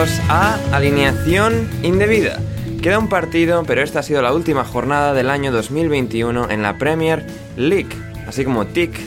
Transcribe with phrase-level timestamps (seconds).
[0.00, 2.40] A Alineación Indebida.
[2.80, 6.78] Queda un partido, pero esta ha sido la última jornada del año 2021 en la
[6.78, 7.26] Premier
[7.58, 7.90] League.
[8.26, 8.98] Así como tic,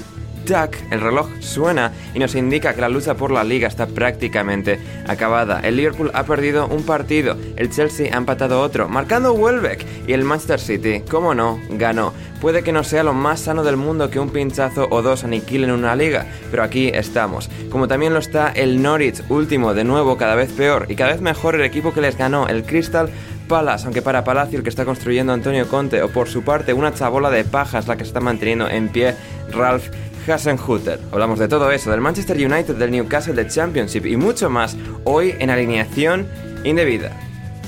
[0.43, 4.79] tac, el reloj suena y nos indica que la lucha por la liga está prácticamente
[5.07, 5.59] acabada.
[5.61, 10.23] El Liverpool ha perdido un partido, el Chelsea ha empatado otro, marcando Welbeck y el
[10.23, 12.13] Manchester City, como no, ganó.
[12.41, 15.71] Puede que no sea lo más sano del mundo que un pinchazo o dos aniquilen
[15.71, 17.49] una liga, pero aquí estamos.
[17.69, 21.21] Como también lo está el Norwich, último, de nuevo cada vez peor y cada vez
[21.21, 23.09] mejor el equipo que les ganó, el Crystal
[23.47, 26.93] Palace, aunque para Palacio el que está construyendo Antonio Conte, o por su parte una
[26.93, 29.15] chabola de pajas la que está manteniendo en pie
[29.51, 29.89] Ralph
[30.27, 30.99] Hasenhutter.
[31.11, 35.33] Hablamos de todo eso, del Manchester United, del Newcastle, del Championship y mucho más hoy
[35.39, 36.27] en alineación
[36.63, 37.11] indebida.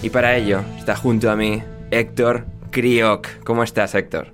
[0.01, 1.61] Y para ello está junto a mí
[1.91, 3.43] Héctor Kriok.
[3.43, 4.27] ¿Cómo estás, Héctor?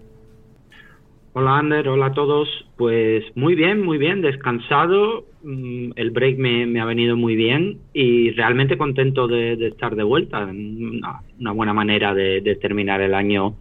[1.34, 2.50] Hola Ander, hola a todos.
[2.76, 5.26] Pues muy bien, muy bien, descansado.
[5.44, 10.44] Mm, el break me, ha venido muy bien y realmente contento de, estar de vuelta.
[10.44, 13.56] Una buena manera de, terminar el año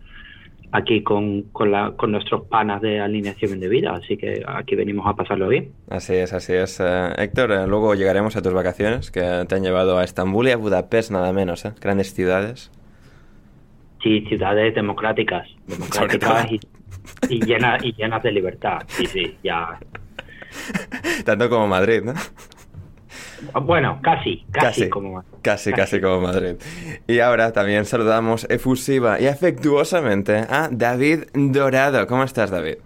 [0.72, 1.70] aquí con, con,
[2.10, 3.92] nuestros panas de alineación de vida.
[3.92, 5.72] Así que aquí venimos a pasarlo bien.
[5.88, 6.80] Así es, así es.
[6.80, 10.52] Eh, Héctor, eh, luego llegaremos a tus vacaciones que te han llevado a Estambul y
[10.52, 11.72] a Budapest nada menos, ¿eh?
[11.80, 12.70] Grandes ciudades.
[14.02, 15.46] Sí, ciudades democráticas.
[15.66, 16.60] Democráticas y
[17.28, 18.82] y, llena, y llenas de libertad.
[18.86, 19.78] Sí, sí, ya.
[21.24, 22.14] Tanto como Madrid, ¿no?
[23.62, 25.30] Bueno, casi, casi, como Madrid.
[25.42, 26.56] Casi, casi, como Madrid.
[27.06, 32.06] Y ahora también saludamos efusiva y afectuosamente a David Dorado.
[32.06, 32.76] ¿Cómo estás, David?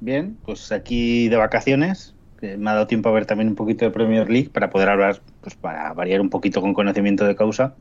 [0.00, 2.14] Bien, pues aquí de vacaciones.
[2.40, 5.20] Me ha dado tiempo a ver también un poquito de Premier League para poder hablar,
[5.40, 7.74] pues para variar un poquito con conocimiento de causa.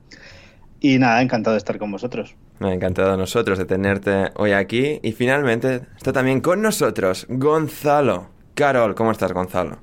[0.79, 2.35] Y nada, encantado de estar con vosotros.
[2.59, 4.99] Encantado a nosotros de tenerte hoy aquí.
[5.03, 8.27] Y finalmente está también con nosotros Gonzalo.
[8.53, 9.79] Carol, ¿cómo estás, Gonzalo?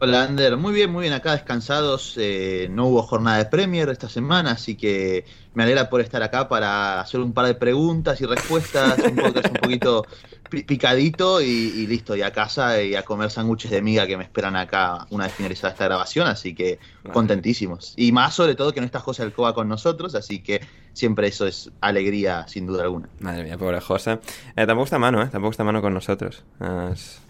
[0.00, 0.56] Hola, Ander.
[0.56, 1.12] Muy bien, muy bien.
[1.12, 2.14] Acá descansados.
[2.18, 6.48] Eh, no hubo jornada de Premier esta semana, así que me alegra por estar acá
[6.48, 10.06] para hacer un par de preguntas y respuestas, un, un poquito
[10.48, 14.54] picadito y, listo, y a casa y a comer sándwiches de miga que me esperan
[14.54, 16.78] acá una vez finalizada esta grabación, así que
[17.12, 17.94] contentísimos.
[17.96, 20.60] Y más sobre todo que no está José Alcoba con nosotros, así que
[20.98, 23.08] siempre eso es alegría sin duda alguna.
[23.20, 24.18] Madre mía, pobre José.
[24.56, 25.28] Eh, tampoco está Mano, ¿eh?
[25.30, 26.44] Tampoco está Mano con nosotros.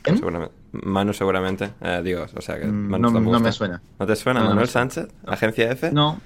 [0.04, 0.54] seguramente.
[0.72, 3.80] Manu seguramente, eh, digo, o sea que mm, no, no me suena.
[3.98, 4.42] ¿No te suena?
[4.44, 5.08] ¿Manuel Sánchez?
[5.26, 5.90] ¿Agencia F?
[5.92, 6.20] No.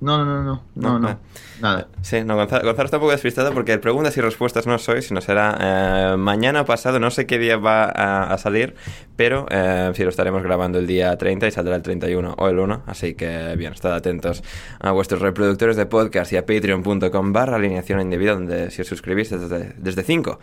[0.00, 1.18] No, no, no, no, no,
[1.60, 1.88] nada.
[2.00, 5.58] Sí, no, Gonzalo, está un poco despistado porque preguntas y respuestas no soy, sino será
[5.60, 8.74] eh, mañana o pasado, no sé qué día va a, salir,
[9.16, 12.58] pero eh, sí lo estaremos grabando el día 30 y saldrá el 31 o el
[12.58, 14.42] 1, así que bien, estad atentos
[14.78, 19.28] a vuestros reproductores de podcast y a patreon.com barra alineación indebida, donde si os suscribís
[19.28, 20.38] desde, desde 5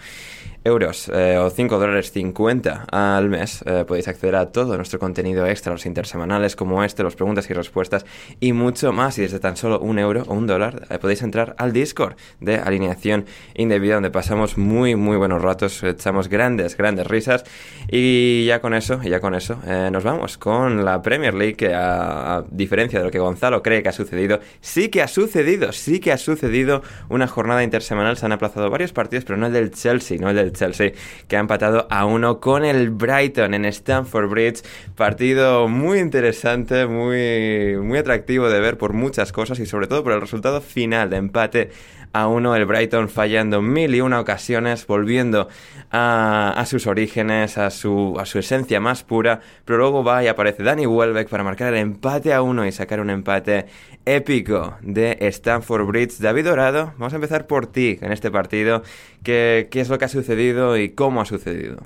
[0.67, 5.71] euros eh, o 5 dólares 50 al mes podéis acceder a todo nuestro contenido extra,
[5.71, 8.05] los intersemanales como este, los preguntas y respuestas
[8.39, 9.17] y mucho más.
[9.17, 12.57] Y desde tan solo un euro o un dólar eh, podéis entrar al Discord de
[12.57, 13.25] alineación
[13.55, 17.43] indebida donde pasamos muy muy buenos ratos, echamos grandes, grandes risas.
[17.89, 21.73] Y ya con eso, ya con eso eh, nos vamos con la Premier League que
[21.73, 25.99] a, diferencia de lo que Gonzalo cree que ha sucedido, sí que ha sucedido, sí
[25.99, 29.71] que ha sucedido una jornada intersemanal, se han aplazado varios partidos pero no el del
[29.71, 30.93] Chelsea, no el del Chelsea
[31.27, 34.63] que ha empatado a uno con el Brighton en Stamford Bridge,
[34.95, 40.13] partido muy interesante, muy, muy atractivo de ver por muchas cosas y sobre todo por
[40.13, 41.71] el resultado final de empate
[42.13, 45.47] a uno, el Brighton fallando mil y una ocasiones, volviendo
[45.91, 50.63] a, sus orígenes, a su, a su esencia más pura, pero luego va y aparece
[50.63, 53.67] Danny Welbeck para marcar el empate a uno y sacar un empate
[54.05, 56.17] épico de Stamford Bridge.
[56.19, 58.83] David Dorado, vamos a empezar por ti en este partido.
[59.23, 61.83] ¿Qué, qué es lo que ha sucedido y cómo ha sucedido?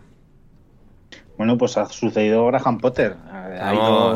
[1.37, 3.15] Bueno, pues ha sucedido Graham Potter.
[3.31, 4.15] Ha ido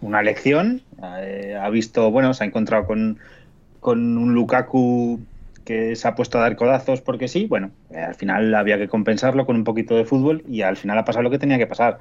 [0.00, 0.82] una lección,
[1.18, 3.18] eh, ha visto, bueno, se ha encontrado con,
[3.80, 5.20] con un Lukaku
[5.64, 8.88] que se ha puesto a dar codazos porque sí, bueno, eh, al final había que
[8.88, 11.66] compensarlo con un poquito de fútbol y al final ha pasado lo que tenía que
[11.66, 11.98] pasar.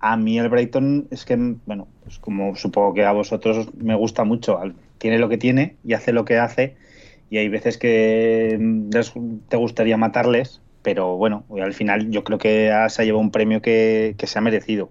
[0.00, 4.24] A mí el Brighton es que, bueno, pues como supongo que a vosotros me gusta
[4.24, 4.58] mucho,
[4.98, 6.76] tiene lo que tiene y hace lo que hace
[7.32, 8.60] y hay veces que
[9.48, 13.62] te gustaría matarles, pero bueno, al final yo creo que se ha llevado un premio
[13.62, 14.90] que, se ha merecido.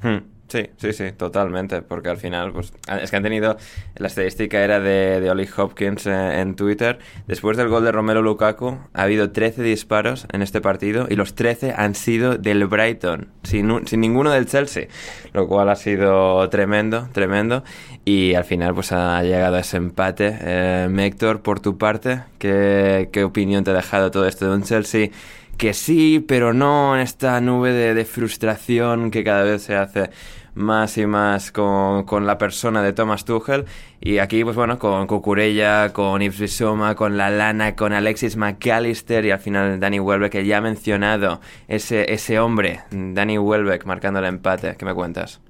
[0.00, 0.31] Hmm.
[0.52, 3.56] Sí, sí, sí, totalmente, porque al final, pues, es que han tenido,
[3.96, 8.20] la estadística era de, de Oli Hopkins eh, en Twitter, después del gol de Romero
[8.20, 13.28] Lukaku, ha habido 13 disparos en este partido y los 13 han sido del Brighton,
[13.44, 14.88] sin, sin ninguno del Chelsea,
[15.32, 17.64] lo cual ha sido tremendo, tremendo,
[18.04, 20.36] y al final, pues, ha llegado a ese empate.
[20.38, 24.64] Eh, Héctor, por tu parte, ¿qué, ¿qué opinión te ha dejado todo esto de un
[24.64, 25.08] Chelsea?
[25.56, 30.10] que sí, pero no en esta nube de, de frustración que cada vez se hace
[30.54, 33.64] más y más con, con, la persona de Thomas Tuchel.
[34.00, 36.62] Y aquí, pues bueno, con Cucurella, con Yves
[36.96, 41.40] con La Lana, con Alexis McAllister y al final Danny Welbeck, que ya ha mencionado
[41.68, 44.76] ese, ese hombre, Danny Welbeck, marcando el empate.
[44.76, 45.40] ¿Qué me cuentas?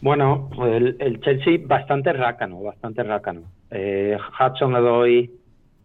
[0.00, 3.42] Bueno, pues el, el Chelsea bastante rácano, bastante rácano.
[3.70, 5.30] Eh, Hudson le doy,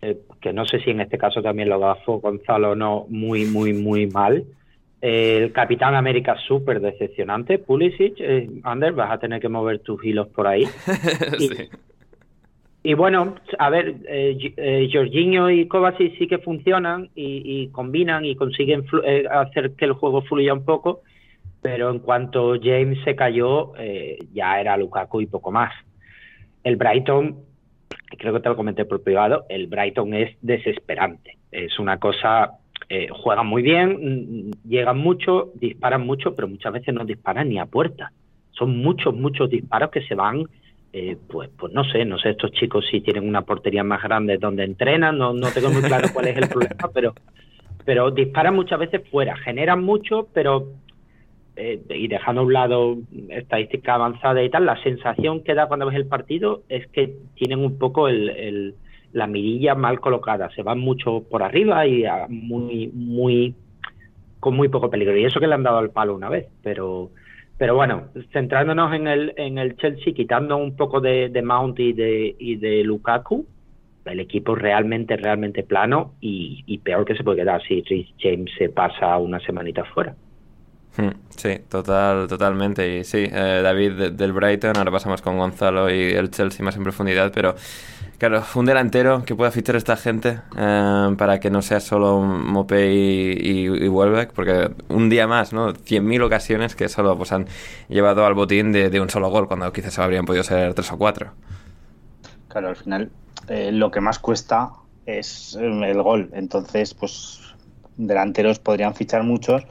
[0.01, 3.45] eh, que no sé si en este caso también lo gafo Gonzalo o no, muy,
[3.45, 4.43] muy, muy mal
[5.01, 7.57] el Capitán América súper decepcionante.
[7.59, 10.63] Pulisic, eh, Ander, vas a tener que mover tus hilos por ahí.
[12.83, 18.35] y, bueno, a ver, eh, eh, Jorginho y Kovacic sí que funcionan y, combinan y
[18.35, 21.01] consiguen eh, hacer que el juego fluya un poco,
[21.61, 23.73] pero en cuanto James se cayó,
[24.33, 25.73] ya era Lukaku y poco más.
[26.63, 27.37] El Brighton,
[28.17, 31.37] creo que te lo comenté por privado, el Brighton es desesperante.
[31.51, 32.58] Es una cosa
[32.91, 37.67] eh, juegan muy bien, llegan mucho, disparan mucho, pero muchas veces no disparan ni a
[37.67, 38.11] puerta.
[38.51, 40.45] Son muchos, muchos disparos que se van,
[40.91, 44.39] eh, pues, pues no sé, no sé estos chicos si tienen una portería más grande
[44.39, 47.13] donde entrenan, no, no tengo muy claro cuál es el problema, pero,
[47.85, 50.69] pero disparan muchas veces fuera, generan mucho, pero
[51.57, 52.97] eh, y dejando a un lado
[53.29, 57.59] estadística avanzada y tal, la sensación que da cuando ves el partido es que tienen
[57.59, 58.73] un poco el
[59.13, 63.55] la mirilla mal colocada, se van mucho por arriba y muy, muy,
[64.39, 65.17] con muy poco peligro.
[65.17, 67.09] Y eso que le han dado al palo una vez, pero,
[67.57, 71.93] pero bueno, centrándonos en el, en el Chelsea, quitando un poco de, de Mount y
[71.93, 73.45] de, y de Lukaku,
[74.05, 77.83] el equipo realmente, realmente plano y, peor que se puede quedar si
[78.19, 80.15] James se pasa una semanita fuera.
[80.97, 82.97] Hmm, sí, total, totalmente.
[82.97, 86.83] Y sí, eh, David del Brighton, ahora pasamos con Gonzalo y el Chelsea más en
[86.83, 87.55] profundidad, pero
[88.19, 92.93] Claro, un delantero que pueda fichar esta gente eh, para que no sea solo Mopé
[92.93, 95.73] y, y, Welbeck, porque un día más, ¿no?
[95.73, 97.45] 100.000 ocasiones que solo pues, han
[97.87, 101.31] llevado al botín de, un solo gol, cuando quizás habrían podido ser tres o cuatro.
[102.49, 103.09] Claro, al final
[103.47, 104.71] eh, lo que más cuesta
[105.05, 106.29] es el gol.
[106.33, 107.39] Entonces, pues
[107.95, 109.63] delanteros podrían fichar muchos,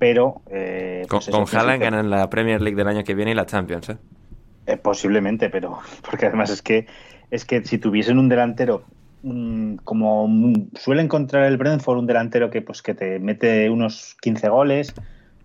[0.00, 0.42] pero...
[0.50, 3.90] Eh, con, pues Haaland ganan la Premier League del año que viene y la Champions,
[3.90, 4.76] ¿eh?
[4.82, 5.78] posiblemente, pero
[6.10, 6.86] porque además es que
[7.30, 8.82] es que si tuviesen un delantero
[9.84, 10.28] como
[10.74, 14.94] suele encontrar el Brentford, un delantero que pues que te mete unos 15 goles,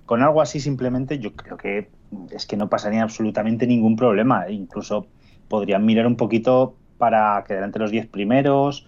[0.05, 1.89] con algo así simplemente yo creo que
[2.31, 4.49] es que no pasaría absolutamente ningún problema.
[4.49, 5.07] Incluso
[5.49, 8.87] podrían mirar un poquito para quedar entre los 10 primeros.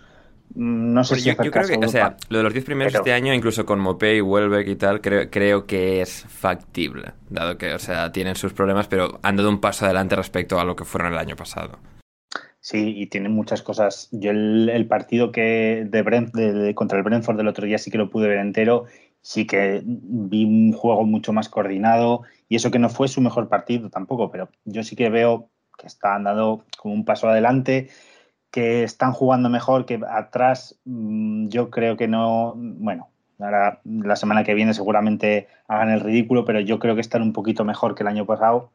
[0.55, 3.13] No sé si yo, yo creo que, o sea, lo de los 10 primeros este
[3.13, 7.73] año, incluso con Mopé y Welbeck y tal, creo, creo que es factible, dado que,
[7.73, 10.85] o sea, tienen sus problemas, pero han dado un paso adelante respecto a lo que
[10.85, 11.79] fueron el año pasado.
[12.59, 14.09] Sí, y tiene muchas cosas.
[14.11, 17.97] Yo el, partido que de, Brent, de, contra el Brentford del otro día sí que
[17.97, 18.85] lo pude ver entero.
[19.21, 23.47] Sí que vi un juego mucho más coordinado y eso que no fue su mejor
[23.47, 27.89] partido tampoco, pero yo sí que veo que están dando como un paso adelante,
[28.57, 34.55] que están jugando mejor, que atrás mm, yo creo que no, bueno, la semana que
[34.55, 38.07] viene seguramente hagan el ridículo, pero yo creo que están un poquito mejor que el
[38.07, 38.71] año pasado.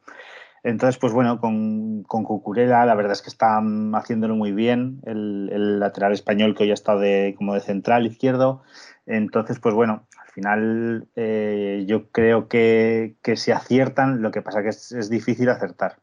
[0.63, 2.25] Entonces, pues bueno, con, con
[2.55, 7.01] la verdad es que están haciéndolo muy bien, el, lateral español que hoy ha estado
[7.01, 8.63] de, como de central izquierdo.
[9.05, 14.63] Entonces, pues bueno, al final eh, yo creo que, que si aciertan, lo que pasa
[14.63, 15.97] que es, es, difícil acertar,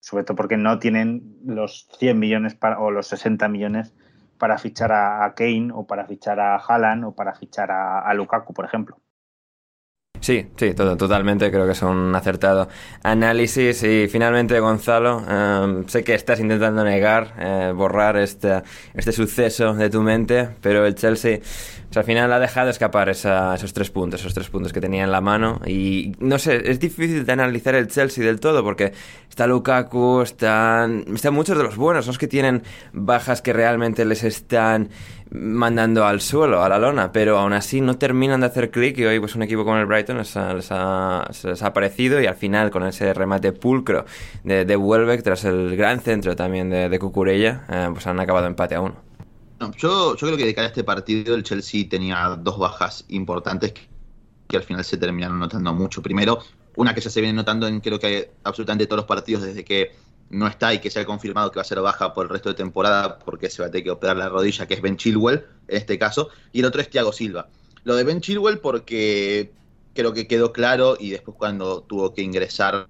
[0.00, 3.94] sobre todo porque no tienen los 100 millones para, o los 60 millones
[4.38, 8.64] para fichar a, Kane o para fichar a Haaland o para fichar a Lukaku, por
[8.64, 8.98] ejemplo.
[10.20, 12.68] Sí, sí, totalmente, creo que es un acertado
[13.02, 13.82] análisis.
[13.82, 18.62] Y finalmente, Gonzalo, em, sé que estás intentando negar, eh, borrar este,
[18.94, 21.40] este suceso de tu mente, pero el Chelsea
[21.96, 25.20] al final ha dejado escapar esos tres puntos, esos tres puntos que tenía en la
[25.20, 25.60] mano.
[25.66, 28.92] Y no sé, es difícil de analizar el Chelsea del todo porque
[29.28, 34.22] está Lukaku, están, están muchos de los buenos, los que tienen bajas que realmente les
[34.22, 34.90] están
[35.30, 39.04] mandando al suelo, a la lona, pero aún así no terminan de hacer clic y
[39.04, 40.70] hoy pues un equipo como el Brighton ha, les
[41.62, 44.04] ha, aparecido y al final con ese remate pulcro
[44.44, 48.74] de, de tras el gran centro también de, de Cucurella, eh, pues han acabado empate
[48.74, 48.96] a uno.
[49.76, 53.72] yo, yo creo que de cara a este partido el Chelsea tenía dos bajas importantes
[54.46, 56.02] que, al final se terminaron notando mucho.
[56.02, 56.38] Primero,
[56.76, 59.92] una que ya se viene notando en creo que absolutamente todos los partidos desde que
[60.30, 62.48] no está y que se ha confirmado que va a ser baja por el resto
[62.50, 65.44] de temporada porque se va a tener que operar la rodilla, que es Ben Chilwell
[65.68, 67.48] en este caso, y el otro es Thiago Silva.
[67.84, 69.52] Lo de Ben Chilwell porque
[69.98, 72.86] creo que quedó claro y después cuando tuvo que ingresar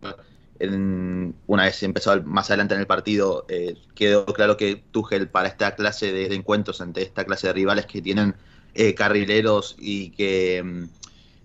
[0.58, 5.48] en, una vez empezó más adelante en el partido, eh, quedó claro que Tuchel para
[5.48, 8.34] esta clase de, encuentros ante esta clase de rivales que tienen
[8.74, 10.86] eh, carrileros y que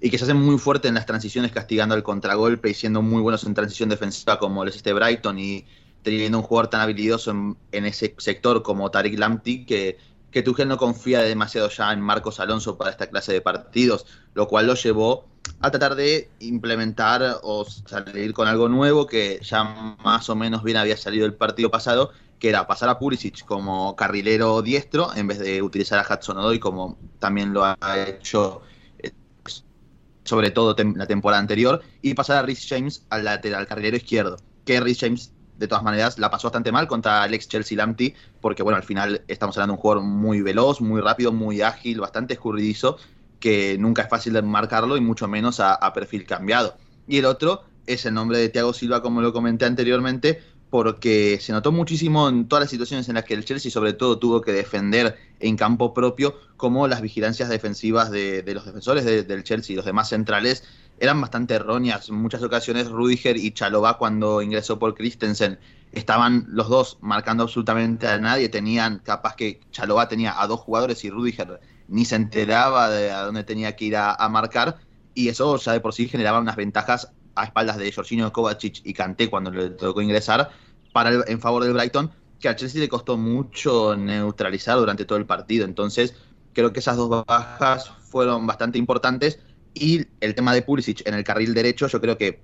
[0.01, 3.21] y que se hacen muy fuerte en las transiciones castigando el contragolpe y siendo muy
[3.21, 5.65] buenos en transición defensiva como les este Brighton y
[6.01, 7.31] teniendo un jugador tan habilidoso
[7.71, 9.97] en, ese sector como Tariq Lamptey, que,
[10.33, 14.47] que Tuchel no confía demasiado ya en Marcos Alonso para esta clase de partidos, lo
[14.47, 15.25] cual lo llevó
[15.59, 20.77] a tratar de implementar o salir con algo nuevo que ya más o menos bien
[20.77, 25.37] había salido el partido pasado, que era pasar a Pulisic como carrilero diestro en vez
[25.37, 28.63] de utilizar a Hudson Odoi como también lo ha hecho
[28.99, 29.11] eh,
[30.23, 34.79] sobre todo la temporada anterior y pasar a Rhys James al lateral carrilero izquierdo que
[34.79, 38.63] Rhys James de todas maneras la pasó bastante mal contra el ex Chelsea Lamptey, porque
[38.63, 42.33] bueno, al final estamos hablando de un jugador muy veloz, muy rápido, muy ágil, bastante
[42.33, 42.97] escurridizo,
[43.39, 46.75] que nunca es fácil de marcarlo y mucho menos a, perfil cambiado.
[47.07, 51.51] Y el otro es el nombre de Thiago Silva, como lo comenté anteriormente, porque se
[51.51, 54.53] notó muchísimo en todas las situaciones en las que el Chelsea sobre todo tuvo que
[54.53, 59.85] defender en campo propio, como las vigilancias defensivas de, los defensores del Chelsea y los
[59.85, 60.63] demás centrales
[60.99, 62.09] eran bastante erróneas.
[62.09, 65.59] En muchas ocasiones Rudiger y Chalobah cuando ingresó por Christensen
[65.91, 68.49] estaban los dos marcando absolutamente a nadie.
[68.49, 73.23] Tenían, capaz que Chalobah tenía a dos jugadores y Rudiger ni se enteraba de a
[73.23, 74.77] dónde tenía que ir a, marcar.
[75.13, 78.93] Y eso ya de por sí generaba unas ventajas a espaldas de Jorginho, Kovacic y
[78.93, 80.51] Kanté cuando le tocó ingresar
[80.91, 85.25] para en favor del Brighton, que a Chelsea le costó mucho neutralizar durante todo el
[85.25, 85.65] partido.
[85.65, 86.15] Entonces,
[86.53, 89.39] creo que esas dos bajas fueron bastante importantes
[89.73, 92.41] y el tema de Pulisic en el carril derecho, yo creo que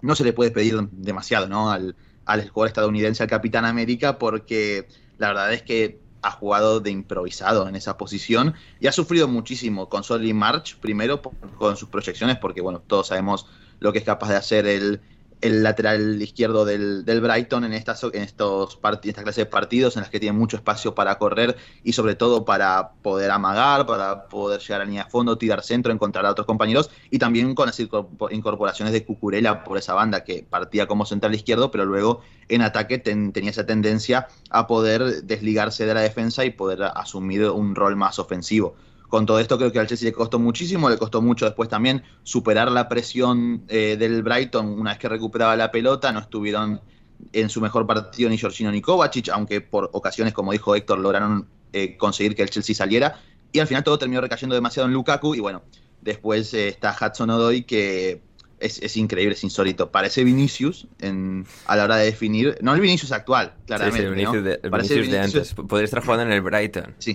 [0.00, 1.70] no se le puede pedir demasiado ¿no?
[1.70, 4.86] al, al jugador estadounidense, al Capitán América, porque
[5.18, 9.88] la verdad es que ha jugado de improvisado en esa posición y ha sufrido muchísimo
[9.88, 13.46] con Solly March, primero con sus proyecciones, porque bueno, todos sabemos
[13.80, 15.00] lo que es capaz de hacer el,
[15.40, 20.02] el lateral izquierdo del, del Brighton en estas en estos esta clase de partidos en
[20.02, 24.60] las que tiene mucho espacio para correr y sobre todo para poder amagar, para poder
[24.60, 27.78] llegar a línea de fondo, tirar centro, encontrar a otros compañeros y también con las
[27.80, 32.98] incorporaciones de Cucurella por esa banda que partía como central izquierdo, pero luego en ataque
[32.98, 38.18] tenía esa tendencia a poder desligarse de la defensa y poder asumir un rol más
[38.18, 38.74] ofensivo.
[39.08, 42.02] Con todo esto creo que al Chelsea le costó muchísimo, le costó mucho después también
[42.22, 46.82] superar la presión eh, del Brighton una vez que recuperaba la pelota, no estuvieron
[47.32, 51.48] en su mejor partido ni Jorginho ni Kovacic, aunque por ocasiones, como dijo Héctor, lograron
[51.72, 53.18] eh, conseguir que el Chelsea saliera,
[53.50, 55.62] y al final todo terminó recayendo demasiado en Lukaku, y bueno,
[56.02, 58.22] después eh, está Hudson Odoi que
[58.60, 59.90] es, increíble, es insólito.
[59.90, 62.58] Parece Vinicius en, a la hora de definir.
[62.60, 64.00] No el Vinicius actual, claramente.
[64.00, 65.54] Sí, el Vinicius, de, Vinicius de, antes.
[65.54, 66.94] Podría estar jugando en el Brighton.
[66.98, 67.14] Sí.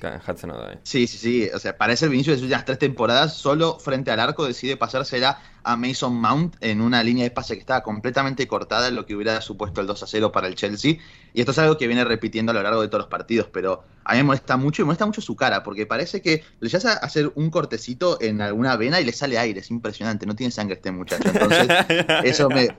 [0.84, 1.50] sí, sí, sí.
[1.54, 3.36] O sea, parece el Vinicius de sus últimas tres temporadas.
[3.36, 7.62] Solo frente al arco decide pasársela a Mason Mount en una línea de pase que
[7.62, 10.98] estaba completamente cortada en lo que hubiera supuesto el 2 a 0 para el Chelsea.
[11.34, 13.84] Y esto es algo que viene repitiendo a lo largo de todos los partidos, pero
[14.03, 16.75] a mí me molesta mucho y me molesta mucho su cara, porque parece que le
[16.75, 19.62] hace hacer un cortecito en alguna vena y le sale aire.
[19.62, 21.29] Es impresionante, no tiene sangre este muchacho.
[21.29, 21.67] Entonces,
[22.24, 22.70] eso me,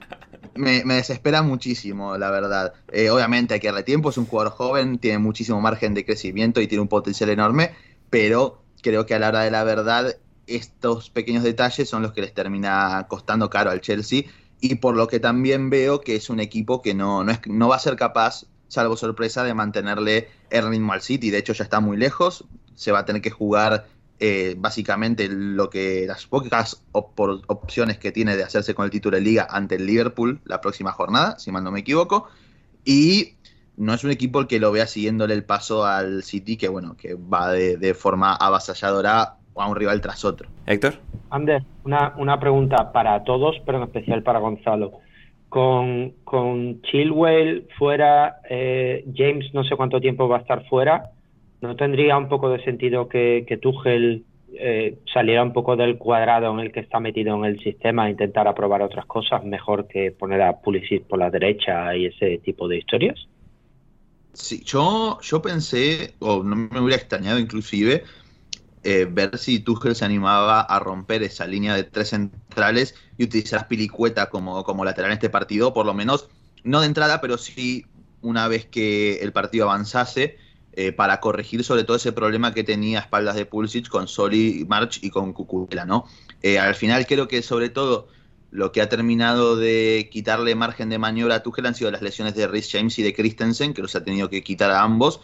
[0.54, 2.74] me, desespera muchísimo, la verdad.
[2.92, 6.60] Eh, obviamente hay que darle tiempo, es un jugador joven, tiene muchísimo margen de crecimiento
[6.60, 7.72] y tiene un potencial enorme,
[8.10, 12.20] pero creo que a la hora de la verdad estos pequeños detalles son los que
[12.20, 14.24] les termina costando caro al Chelsea
[14.60, 17.68] y por lo que también veo que es un equipo que no, no, es, no
[17.68, 21.30] va a ser capaz, salvo sorpresa, de mantenerle el ritmo al City.
[21.30, 23.86] De hecho ya está muy lejos, se va a tener que jugar
[24.20, 29.22] eh, básicamente lo que las pocas opciones que tiene de hacerse con el título de
[29.22, 32.28] liga ante el Liverpool la próxima jornada, si mal no me equivoco,
[32.84, 33.34] y
[33.76, 36.96] no es un equipo el que lo vea siguiéndole el paso al City, que bueno,
[36.96, 40.49] que va de, forma avasalladora a un rival tras otro.
[40.66, 40.94] Héctor.
[41.30, 44.92] Ander, una, una pregunta para todos, pero en especial para Gonzalo.
[45.49, 51.12] Con, con Chilwell fuera, eh, James no sé cuánto tiempo va a estar fuera,
[51.64, 56.52] ¿No tendría un poco de sentido que, que Tuchel eh, saliera un poco del cuadrado
[56.52, 60.12] en el que está metido en el sistema e intentar probar otras cosas mejor que
[60.12, 63.28] poner a Pulisic por la derecha y ese tipo de historias?
[64.34, 68.02] Sí, yo, yo pensé, o no me hubiera extrañado inclusive,
[68.84, 73.60] eh, ver si Tuchel se animaba a romper esa línea de tres centrales y utilizar
[73.60, 76.28] a Pilicueta como, como lateral en este partido, por lo menos,
[76.62, 77.86] no de entrada, pero sí
[78.20, 80.38] una vez que el partido avanzase,
[80.76, 84.66] eh, para corregir sobre todo ese problema que tenía a espaldas de Pulisic con Soli
[84.68, 86.04] March y con Cucurella, ¿no?
[86.42, 88.08] Eh, al final creo que sobre todo
[88.50, 92.34] lo que ha terminado de quitarle margen de maniobra a Tuchel han sido las lesiones
[92.34, 95.20] de Rhys James y de Christensen, que los ha tenido que quitar a ambos,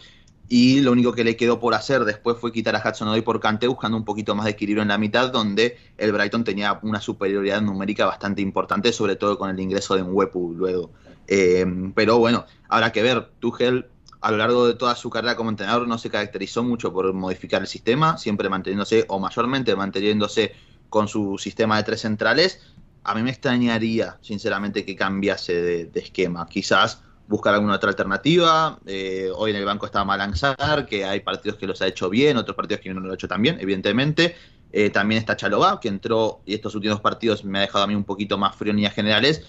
[0.53, 3.39] y lo único que le quedó por hacer después fue quitar a Hudson Odoi por
[3.39, 6.99] Cante buscando un poquito más de equilibrio en la mitad, donde el Brighton tenía una
[6.99, 10.91] superioridad numérica bastante importante, sobre todo con el ingreso de Wepu luego.
[11.25, 11.65] Eh,
[11.95, 13.85] pero bueno, habrá que ver, Tuchel
[14.19, 17.61] a lo largo de toda su carrera como entrenador no se caracterizó mucho por modificar
[17.61, 20.53] el sistema, siempre manteniéndose o mayormente manteniéndose
[20.89, 22.59] con su sistema de tres centrales.
[23.05, 26.45] A mí me extrañaría, sinceramente, que cambiase de, esquema.
[26.49, 28.77] Quizás buscar alguna otra alternativa.
[28.85, 32.37] Eh, hoy en el banco está Malanzar, que hay partidos que los ha hecho bien,
[32.37, 34.35] otros partidos que no lo ha hecho tan bien, evidentemente.
[34.71, 37.95] Eh, también está Chalobá, que entró y estos últimos partidos me ha dejado a mí
[37.95, 39.43] un poquito más frío en líneas generales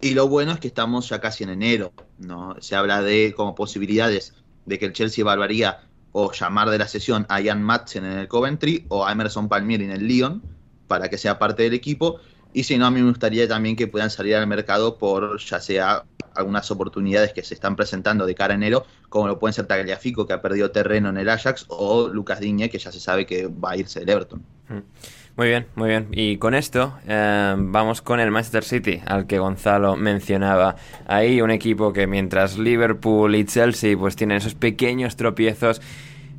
[0.00, 2.56] y lo bueno es que estamos ya casi en enero, ¿no?
[2.60, 4.34] Se habla de como posibilidades
[4.64, 5.80] de que el Chelsea evaluaría
[6.12, 9.84] o llamar de la sesión a Ian Madsen en el Coventry o a Emerson Palmieri
[9.84, 10.42] en el Lyon
[10.86, 12.18] para que sea parte del equipo.
[12.52, 15.60] Y si no, a mí me gustaría también que puedan salir al mercado por ya
[15.60, 19.66] sea algunas oportunidades que se están presentando de cara a enero, como lo pueden ser
[19.66, 23.26] Tagliafico, que ha perdido terreno en el Ajax, o Lucas Digne, que ya se sabe
[23.26, 24.42] que va a irse del Everton.
[24.68, 24.78] Mm.
[25.36, 26.08] Muy bien, muy bien.
[26.12, 30.76] Y con esto eh, vamos con el Manchester City, al que Gonzalo mencionaba.
[31.06, 35.80] Ahí un equipo que mientras Liverpool y Chelsea pues tienen esos pequeños tropiezos,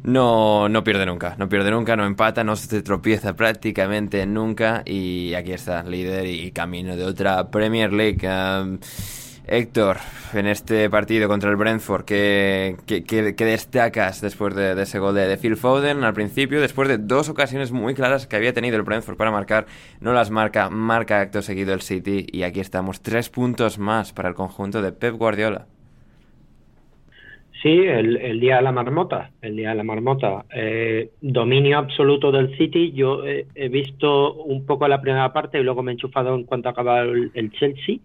[0.03, 5.33] no, no pierde nunca, no pierde nunca, no empata, no se tropieza prácticamente nunca y
[5.35, 8.19] aquí está, líder y camino de otra Premier League.
[8.21, 8.77] Eh,
[9.47, 9.97] Héctor,
[10.35, 12.75] en este partido contra el Brentford, ¿qué,
[13.37, 16.61] destacas después de, ese gol de, Phil Foden al principio?
[16.61, 19.65] Después de dos ocasiones muy claras que había tenido el Brentford para marcar,
[19.99, 24.29] no las marca, marca acto seguido el City y aquí estamos, tres puntos más para
[24.29, 25.65] el conjunto de Pep Guardiola.
[27.63, 30.45] Sí, el, día de la marmota, el día de la marmota.
[30.55, 32.91] Eh, dominio absoluto del City.
[32.91, 36.69] Yo he visto un poco la primera parte y luego me he enchufado en cuanto
[36.69, 37.97] acaba el Chelsea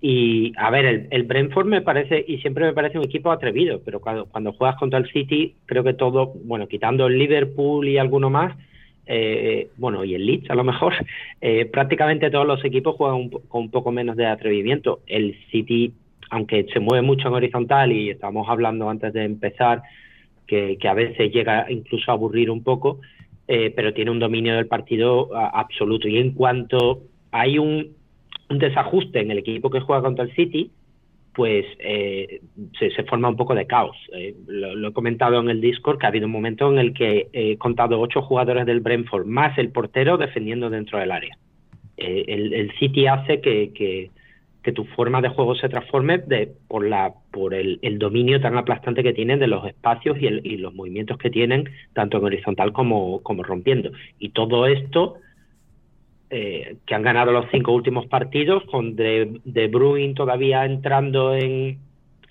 [0.00, 4.00] y a ver, el, Brentford me parece, y siempre me parece un equipo atrevido, pero
[4.00, 8.28] cuando, cuando juegas contra el City, creo que todo, bueno, quitando el Liverpool y alguno
[8.28, 8.56] más,
[9.06, 10.92] eh, bueno, y el Leeds a lo mejor,
[11.40, 15.00] eh, prácticamente todos los equipos juegan con un poco menos de atrevimiento.
[15.06, 15.92] El City,
[16.30, 19.82] aunque se mueve mucho en horizontal, y estamos hablando antes de empezar,
[20.46, 23.00] que, que a veces llega incluso a aburrir un poco,
[23.48, 26.06] eh, pero tiene un dominio del partido absoluto.
[26.06, 27.95] Y en cuanto hay un
[28.48, 30.70] un desajuste en el equipo que juega contra el City,
[31.36, 32.40] pues eh,
[32.78, 33.96] se, forma un poco de caos.
[34.14, 37.28] Eh, lo, he comentado en el Discord que ha habido un momento en el que
[37.34, 41.36] he contado ocho jugadores del Brentford más el portero defendiendo dentro del área.
[41.98, 44.10] Eh, el, City hace que,
[44.74, 49.12] tu forma de juego se transforme de, por, la, por el, dominio tan aplastante que
[49.12, 53.92] tienen de los espacios y, y, los movimientos que tienen, tanto en horizontal como rompiendo.
[54.18, 55.18] Y todo esto
[56.28, 61.78] eh, que han ganado los cinco últimos partidos, con De, de Bruyne todavía entrando en,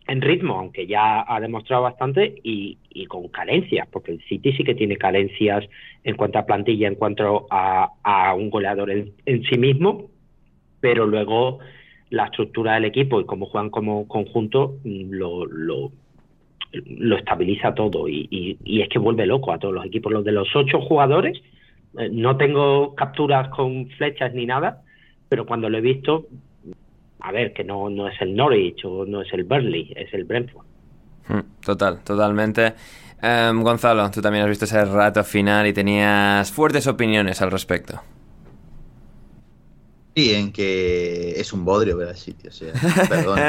[0.08, 2.78] en, ritmo, aunque ya ha demostrado bastante, y,
[3.08, 5.64] con carencias, porque el City sí que tiene carencias
[6.04, 10.10] en cuanto a plantilla, en cuanto a, un goleador en, sí mismo,
[10.82, 11.60] pero luego
[12.10, 15.92] la estructura del equipo y cómo juegan como conjunto mm, lo, lo,
[17.18, 20.12] estabiliza todo y, es que vuelve loco a todos los equipos.
[20.12, 21.42] Los de los ocho jugadores,
[22.12, 24.82] no tengo capturas con flechas ni nada,
[25.30, 26.28] pero cuando lo he visto
[27.26, 30.26] a ver, que no, no es el Norwich o no es el Burnley, es el
[30.26, 30.66] Brentford.
[31.28, 32.76] Hmm, total, totalmente.
[33.20, 38.00] Em, Gonzalo, tú también has visto ese rato final y tenías fuertes opiniones al respecto.
[40.16, 42.74] Sí, en que es un bodrio ver el sitio, o sea,
[43.10, 43.40] perdón.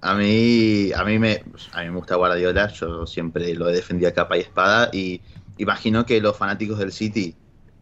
[0.00, 1.42] a mí, a mí me,
[1.72, 5.20] a mí me gusta Guardiola, yo siempre lo he defendido a capa y espada y
[5.60, 7.34] imagino que los fanáticos del City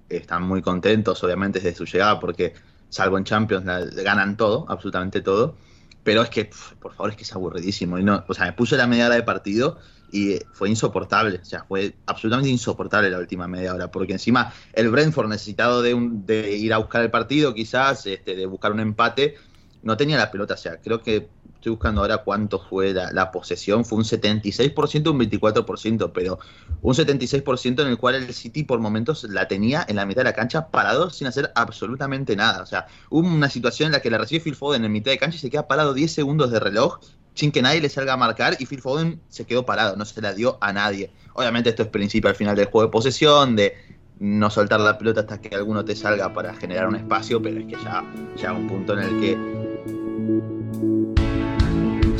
[0.08, 2.54] están muy contentos, obviamente, desde su llegada, porque
[2.88, 5.56] salvo en Champions ganan todo, absolutamente todo.
[6.02, 7.98] Pero es que, por favor, es que es aburridísimo.
[7.98, 9.78] Y no, o sea, me puse la media hora de partido
[10.10, 11.38] y fue insoportable.
[11.42, 13.90] O sea, fue absolutamente insoportable la última media hora.
[13.90, 18.34] Porque encima el Brentford, necesitado de, un, de ir a buscar el partido, quizás, este,
[18.34, 19.34] de buscar un empate,
[19.82, 20.54] no tenía la pelota.
[20.54, 25.18] O sea, creo que estoy buscando ahora cuánto fue la, posesión, fue un 76%, un
[25.18, 26.38] 24%, pero
[26.82, 30.26] un 76% en el cual el City por momentos la tenía en la mitad de
[30.26, 32.62] la cancha parado sin hacer absolutamente nada.
[32.62, 35.18] O sea, hubo una situación en la que la recibe Phil Foden en mitad de
[35.18, 37.00] cancha y se queda parado 10 segundos de reloj
[37.34, 40.20] sin que nadie le salga a marcar y Phil Foden se quedó parado, no se
[40.22, 41.10] la dio a nadie.
[41.34, 43.74] Obviamente esto es principio al final del juego de posesión, de
[44.20, 47.66] no soltar la pelota hasta que alguno te salga para generar un espacio, pero es
[47.66, 48.04] que ya
[48.36, 49.67] llega un punto en el que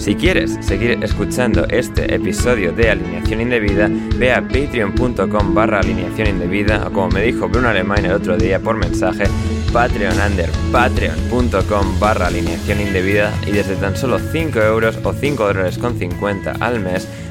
[0.08, 6.86] si quieres seguir escuchando este episodio de Alineación Indebida, ve a patreon.com barra alineación indebida
[6.86, 9.24] o como me dijo Bruno Alemán el otro día por mensaje,
[9.70, 10.16] patreon
[10.72, 16.52] patreon.com barra alineación indebida y desde tan solo 5 euros o 5 dólares con 50
[16.52, 17.06] al mes